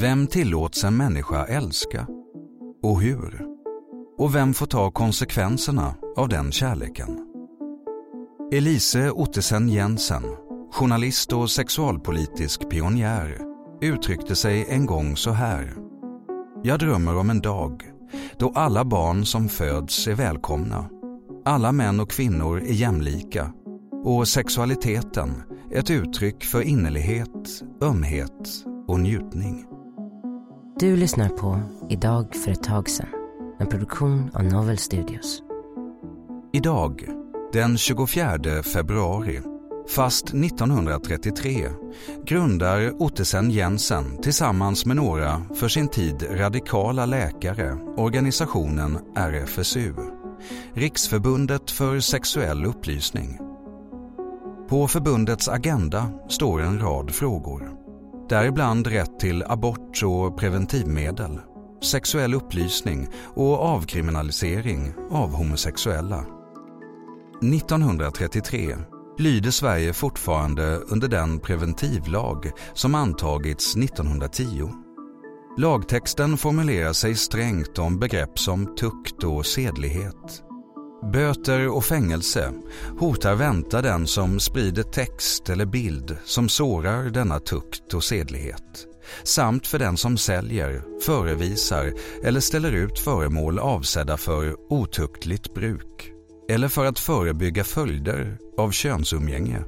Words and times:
Vem 0.00 0.26
tillåts 0.26 0.84
en 0.84 0.96
människa 0.96 1.46
älska? 1.46 2.06
Och 2.82 3.00
hur? 3.00 3.46
Och 4.18 4.34
vem 4.34 4.54
får 4.54 4.66
ta 4.66 4.90
konsekvenserna 4.90 5.94
av 6.16 6.28
den 6.28 6.52
kärleken? 6.52 7.26
Elise 8.52 9.10
Ottesen 9.10 9.68
Jensen, 9.68 10.22
journalist 10.72 11.32
och 11.32 11.50
sexualpolitisk 11.50 12.70
pionjär, 12.70 13.40
uttryckte 13.80 14.36
sig 14.36 14.66
en 14.68 14.86
gång 14.86 15.16
så 15.16 15.30
här. 15.30 15.76
Jag 16.62 16.78
drömmer 16.78 17.16
om 17.16 17.30
en 17.30 17.40
dag 17.40 17.82
då 18.38 18.52
alla 18.54 18.84
barn 18.84 19.24
som 19.24 19.48
föds 19.48 20.06
är 20.06 20.14
välkomna. 20.14 20.88
Alla 21.44 21.72
män 21.72 22.00
och 22.00 22.10
kvinnor 22.10 22.60
är 22.60 22.72
jämlika 22.72 23.52
och 24.04 24.28
sexualiteten 24.28 25.42
ett 25.70 25.90
uttryck 25.90 26.44
för 26.44 26.62
innerlighet, 26.62 27.62
ömhet 27.82 28.64
och 28.88 29.00
njutning. 29.00 29.66
Du 30.80 30.96
lyssnar 30.96 31.28
på 31.28 31.60
Idag 31.88 32.36
för 32.36 32.50
ett 32.50 32.62
tag 32.62 32.88
sedan. 32.88 33.08
En 33.58 33.66
produktion 33.66 34.30
av 34.34 34.44
Novel 34.44 34.78
Studios. 34.78 35.42
Idag, 36.52 37.04
den 37.52 37.78
24 37.78 38.62
februari, 38.62 39.40
fast 39.88 40.24
1933, 40.24 41.68
grundar 42.24 43.02
Ottesen 43.02 43.50
Jensen 43.50 44.22
tillsammans 44.22 44.86
med 44.86 44.96
några 44.96 45.42
för 45.54 45.68
sin 45.68 45.88
tid 45.88 46.26
radikala 46.30 47.06
läkare 47.06 47.78
organisationen 47.96 48.98
RFSU, 49.16 49.94
Riksförbundet 50.72 51.70
för 51.70 52.00
sexuell 52.00 52.64
upplysning. 52.64 53.38
På 54.68 54.88
förbundets 54.88 55.48
agenda 55.48 56.10
står 56.28 56.62
en 56.62 56.80
rad 56.80 57.10
frågor. 57.10 57.89
Däribland 58.30 58.86
rätt 58.86 59.20
till 59.20 59.44
abort 59.46 60.02
och 60.04 60.38
preventivmedel, 60.38 61.40
sexuell 61.82 62.34
upplysning 62.34 63.08
och 63.34 63.58
avkriminalisering 63.58 64.92
av 65.10 65.32
homosexuella. 65.32 66.24
1933 67.42 68.76
lyder 69.18 69.50
Sverige 69.50 69.92
fortfarande 69.92 70.76
under 70.76 71.08
den 71.08 71.38
preventivlag 71.38 72.50
som 72.74 72.94
antagits 72.94 73.76
1910. 73.76 74.70
Lagtexten 75.58 76.36
formulerar 76.36 76.92
sig 76.92 77.14
strängt 77.14 77.78
om 77.78 77.98
begrepp 77.98 78.38
som 78.38 78.76
tukt 78.76 79.24
och 79.24 79.46
sedlighet. 79.46 80.49
Böter 81.02 81.68
och 81.68 81.84
fängelse 81.84 82.52
hotar 82.98 83.34
vänta 83.34 83.82
den 83.82 84.06
som 84.06 84.40
sprider 84.40 84.82
text 84.82 85.48
eller 85.48 85.66
bild 85.66 86.16
som 86.24 86.48
sårar 86.48 87.04
denna 87.04 87.40
tukt 87.40 87.94
och 87.94 88.04
sedlighet 88.04 88.86
samt 89.22 89.66
för 89.66 89.78
den 89.78 89.96
som 89.96 90.16
säljer, 90.16 90.82
förevisar 91.06 91.92
eller 92.22 92.40
ställer 92.40 92.72
ut 92.72 92.98
föremål 92.98 93.58
avsedda 93.58 94.16
för 94.16 94.56
otuktligt 94.72 95.54
bruk 95.54 96.12
eller 96.48 96.68
för 96.68 96.84
att 96.84 96.98
förebygga 96.98 97.64
följder 97.64 98.38
av 98.58 98.70
könsumgänge. 98.70 99.58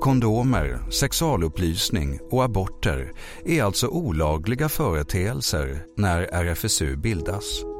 Kondomer, 0.00 0.90
sexualupplysning 0.90 2.18
och 2.30 2.44
aborter 2.44 3.12
är 3.44 3.62
alltså 3.62 3.88
olagliga 3.88 4.68
företeelser 4.68 5.84
när 5.96 6.22
RFSU 6.22 6.96
bildas. 6.96 7.75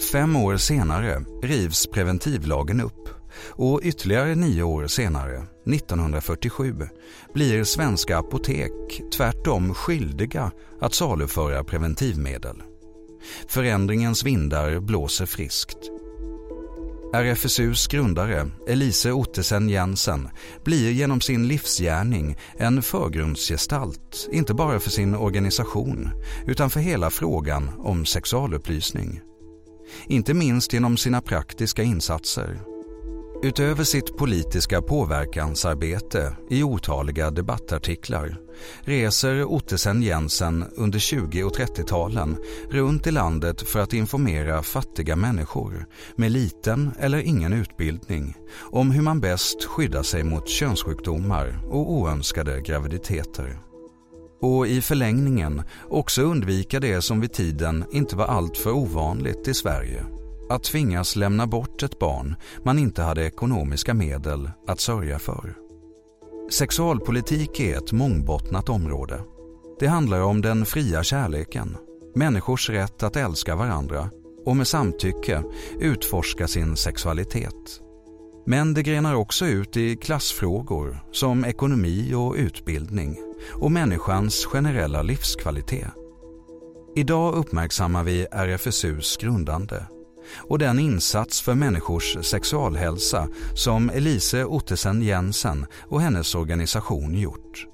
Fem 0.00 0.36
år 0.36 0.56
senare 0.56 1.24
rivs 1.42 1.86
preventivlagen 1.86 2.80
upp 2.80 3.08
och 3.36 3.80
ytterligare 3.82 4.34
nio 4.34 4.62
år 4.62 4.86
senare, 4.86 5.42
1947, 5.66 6.88
blir 7.34 7.64
svenska 7.64 8.18
apotek 8.18 8.72
tvärtom 9.16 9.74
skyldiga 9.74 10.52
att 10.80 10.94
saluföra 10.94 11.64
preventivmedel. 11.64 12.62
Förändringens 13.48 14.24
vindar 14.24 14.80
blåser 14.80 15.26
friskt. 15.26 15.78
RFSUs 17.14 17.86
grundare, 17.86 18.50
Elise 18.68 19.12
Ottesen 19.12 19.68
Jensen, 19.68 20.28
blir 20.64 20.90
genom 20.90 21.20
sin 21.20 21.48
livsgärning 21.48 22.36
en 22.56 22.82
förgrundsgestalt, 22.82 24.28
inte 24.32 24.54
bara 24.54 24.80
för 24.80 24.90
sin 24.90 25.14
organisation, 25.14 26.10
utan 26.46 26.70
för 26.70 26.80
hela 26.80 27.10
frågan 27.10 27.70
om 27.78 28.06
sexualupplysning. 28.06 29.20
Inte 30.06 30.34
minst 30.34 30.72
genom 30.72 30.96
sina 30.96 31.20
praktiska 31.20 31.82
insatser. 31.82 32.60
Utöver 33.44 33.84
sitt 33.84 34.16
politiska 34.16 34.82
påverkansarbete 34.82 36.36
i 36.50 36.62
otaliga 36.62 37.30
debattartiklar 37.30 38.36
reser 38.80 39.44
Ottesen 39.44 40.02
Jensen 40.02 40.64
under 40.76 40.98
20 40.98 41.42
och 41.42 41.56
30-talen 41.56 42.36
runt 42.70 43.06
i 43.06 43.10
landet 43.10 43.62
för 43.62 43.80
att 43.80 43.92
informera 43.92 44.62
fattiga 44.62 45.16
människor 45.16 45.86
med 46.16 46.32
liten 46.32 46.90
eller 46.98 47.18
ingen 47.18 47.52
utbildning 47.52 48.36
om 48.60 48.90
hur 48.90 49.02
man 49.02 49.20
bäst 49.20 49.64
skyddar 49.64 50.02
sig 50.02 50.24
mot 50.24 50.48
könssjukdomar 50.48 51.60
och 51.70 51.92
oönskade 51.92 52.60
graviditeter. 52.60 53.58
Och 54.44 54.66
i 54.66 54.80
förlängningen 54.80 55.62
också 55.88 56.22
undvika 56.22 56.80
det 56.80 57.02
som 57.02 57.20
vid 57.20 57.32
tiden 57.32 57.84
inte 57.92 58.16
var 58.16 58.26
alltför 58.26 58.70
ovanligt 58.70 59.48
i 59.48 59.54
Sverige. 59.54 60.04
Att 60.50 60.62
tvingas 60.62 61.16
lämna 61.16 61.46
bort 61.46 61.82
ett 61.82 61.98
barn 61.98 62.36
man 62.64 62.78
inte 62.78 63.02
hade 63.02 63.26
ekonomiska 63.26 63.94
medel 63.94 64.50
att 64.66 64.80
sörja 64.80 65.18
för. 65.18 65.54
Sexualpolitik 66.50 67.60
är 67.60 67.78
ett 67.78 67.92
mångbottnat 67.92 68.68
område. 68.68 69.20
Det 69.80 69.86
handlar 69.86 70.20
om 70.20 70.40
den 70.40 70.66
fria 70.66 71.02
kärleken, 71.02 71.76
människors 72.14 72.70
rätt 72.70 73.02
att 73.02 73.16
älska 73.16 73.56
varandra 73.56 74.10
och 74.44 74.56
med 74.56 74.66
samtycke 74.66 75.42
utforska 75.80 76.48
sin 76.48 76.76
sexualitet. 76.76 77.80
Men 78.46 78.74
det 78.74 78.82
grenar 78.82 79.14
också 79.14 79.46
ut 79.46 79.76
i 79.76 79.96
klassfrågor 79.96 80.98
som 81.12 81.44
ekonomi 81.44 82.14
och 82.14 82.34
utbildning 82.34 83.18
och 83.52 83.72
människans 83.72 84.44
generella 84.44 85.02
livskvalitet. 85.02 85.88
Idag 86.96 87.34
uppmärksammar 87.34 88.04
vi 88.04 88.26
RFSUs 88.30 89.16
grundande 89.16 89.86
och 90.36 90.58
den 90.58 90.78
insats 90.78 91.40
för 91.40 91.54
människors 91.54 92.16
sexualhälsa 92.22 93.28
som 93.54 93.90
Elise 93.90 94.44
Ottesen 94.44 95.02
Jensen 95.02 95.66
och 95.88 96.00
hennes 96.00 96.34
organisation 96.34 97.14
gjort. 97.14 97.66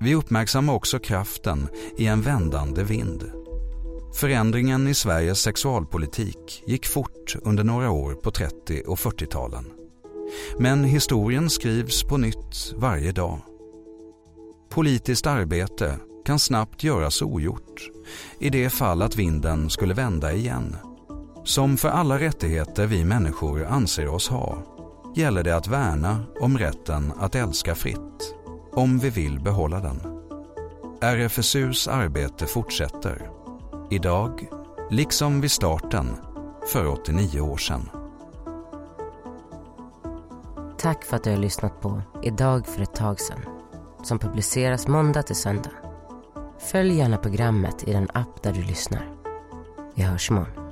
Vi 0.00 0.14
uppmärksammar 0.14 0.74
också 0.74 0.98
kraften 0.98 1.68
i 1.98 2.06
en 2.06 2.22
vändande 2.22 2.82
vind. 2.82 3.32
Förändringen 4.14 4.88
i 4.88 4.94
Sveriges 4.94 5.40
sexualpolitik 5.40 6.62
gick 6.66 6.86
fort 6.86 7.36
under 7.42 7.64
några 7.64 7.90
år 7.90 8.14
på 8.14 8.30
30 8.30 8.82
och 8.86 8.98
40-talen. 8.98 9.64
Men 10.58 10.84
historien 10.84 11.50
skrivs 11.50 12.02
på 12.02 12.16
nytt 12.16 12.72
varje 12.76 13.12
dag. 13.12 13.40
Politiskt 14.74 15.26
arbete 15.26 15.98
kan 16.24 16.38
snabbt 16.38 16.84
göras 16.84 17.22
ogjort 17.22 17.90
i 18.38 18.50
det 18.50 18.70
fall 18.70 19.02
att 19.02 19.16
vinden 19.16 19.70
skulle 19.70 19.94
vända 19.94 20.32
igen. 20.32 20.76
Som 21.44 21.76
för 21.76 21.88
alla 21.88 22.18
rättigheter 22.18 22.86
vi 22.86 23.04
människor 23.04 23.64
anser 23.64 24.08
oss 24.08 24.28
ha 24.28 24.62
gäller 25.16 25.42
det 25.42 25.56
att 25.56 25.66
värna 25.66 26.24
om 26.40 26.58
rätten 26.58 27.12
att 27.18 27.34
älska 27.34 27.74
fritt, 27.74 28.34
om 28.72 28.98
vi 28.98 29.10
vill 29.10 29.40
behålla 29.40 29.80
den. 29.80 30.00
RFSUs 31.00 31.88
arbete 31.88 32.46
fortsätter. 32.46 33.30
Idag, 33.90 34.48
liksom 34.90 35.40
vid 35.40 35.50
starten, 35.50 36.16
för 36.72 36.86
89 36.86 37.40
år 37.40 37.56
sedan. 37.56 37.88
Tack 40.78 41.04
för 41.04 41.16
att 41.16 41.24
du 41.24 41.30
har 41.30 41.38
lyssnat 41.38 41.80
på 41.80 42.02
Idag 42.22 42.66
för 42.66 42.82
ett 42.82 42.94
tag 42.94 43.20
sedan 43.20 43.61
som 44.02 44.18
publiceras 44.18 44.88
måndag 44.88 45.22
till 45.22 45.36
söndag. 45.36 45.70
Följ 46.58 46.96
gärna 46.96 47.18
programmet 47.18 47.88
i 47.88 47.92
den 47.92 48.08
app 48.14 48.42
där 48.42 48.52
du 48.52 48.62
lyssnar. 48.62 49.08
Vi 49.94 50.02
hörs 50.02 50.30
imorgon. 50.30 50.62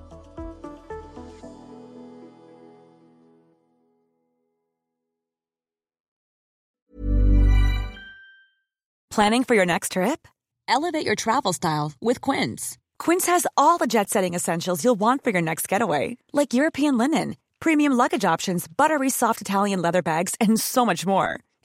Planning 9.15 9.45
for 9.45 9.57
your 9.57 9.67
next 9.67 9.93
trip? 9.93 10.29
Elevate 10.69 11.05
your 11.07 11.17
travel 11.17 11.53
style 11.53 11.93
with 12.01 12.21
Quince. 12.21 12.79
Quince 12.99 13.27
has 13.27 13.47
all 13.57 13.79
the 13.79 13.87
jet 13.87 14.09
setting 14.09 14.35
essentials 14.35 14.85
you'll 14.85 15.01
want 15.01 15.25
for 15.25 15.31
your 15.31 15.43
next 15.43 15.73
getaway. 15.73 16.17
Like 16.33 16.55
European 16.55 16.97
linen, 16.97 17.35
premium 17.59 17.93
luggage 17.93 18.25
options, 18.25 18.69
buttery 18.69 19.11
soft 19.11 19.41
Italian 19.41 19.83
leather 19.83 20.03
bags 20.03 20.35
and 20.41 20.61
so 20.61 20.87
much 20.87 21.05
more 21.05 21.41